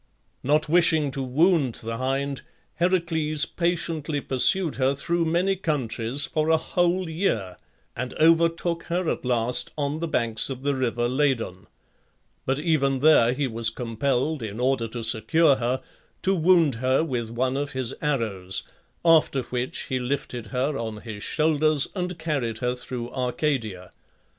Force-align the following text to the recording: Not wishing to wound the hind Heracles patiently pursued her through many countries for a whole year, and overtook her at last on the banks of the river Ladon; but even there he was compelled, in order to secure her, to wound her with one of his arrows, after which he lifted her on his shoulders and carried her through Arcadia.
Not 0.41 0.67
wishing 0.67 1.11
to 1.11 1.21
wound 1.21 1.75
the 1.75 1.97
hind 1.97 2.41
Heracles 2.79 3.45
patiently 3.45 4.19
pursued 4.19 4.77
her 4.77 4.95
through 4.95 5.25
many 5.25 5.55
countries 5.55 6.25
for 6.25 6.49
a 6.49 6.57
whole 6.57 7.07
year, 7.07 7.57
and 7.95 8.15
overtook 8.15 8.81
her 8.85 9.07
at 9.07 9.23
last 9.23 9.69
on 9.77 9.99
the 9.99 10.07
banks 10.07 10.49
of 10.49 10.63
the 10.63 10.73
river 10.73 11.07
Ladon; 11.07 11.67
but 12.47 12.57
even 12.57 13.01
there 13.01 13.33
he 13.33 13.45
was 13.47 13.69
compelled, 13.69 14.41
in 14.41 14.59
order 14.59 14.87
to 14.87 15.03
secure 15.03 15.57
her, 15.57 15.83
to 16.23 16.33
wound 16.33 16.73
her 16.81 17.03
with 17.03 17.29
one 17.29 17.55
of 17.55 17.73
his 17.73 17.93
arrows, 18.01 18.63
after 19.05 19.43
which 19.43 19.81
he 19.81 19.99
lifted 19.99 20.47
her 20.47 20.79
on 20.79 21.01
his 21.01 21.21
shoulders 21.21 21.87
and 21.93 22.17
carried 22.17 22.57
her 22.57 22.73
through 22.73 23.11
Arcadia. 23.11 23.91